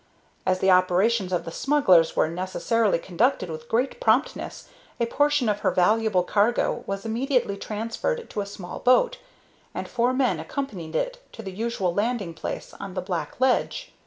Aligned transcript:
As 0.47 0.57
the 0.61 0.71
operations 0.71 1.31
of 1.31 1.45
the 1.45 1.51
smugglers 1.51 2.15
were 2.15 2.27
necessarily 2.27 2.97
conducted 2.97 3.51
with 3.51 3.69
great 3.69 3.99
promptness, 4.01 4.67
a 4.99 5.05
portion 5.05 5.47
of 5.47 5.59
her 5.59 5.69
valuable 5.69 6.23
cargo 6.23 6.83
was 6.87 7.05
immediately 7.05 7.55
transferred 7.55 8.27
to 8.31 8.41
a 8.41 8.47
small 8.47 8.79
boat, 8.79 9.19
and 9.75 9.87
four 9.87 10.11
men 10.11 10.39
accompanied 10.39 10.95
it 10.95 11.19
to 11.33 11.43
the 11.43 11.51
usual 11.51 11.93
landing 11.93 12.33
place 12.33 12.73
on 12.79 12.95
the 12.95 13.01
black 13.01 13.39
ledge. 13.39 13.93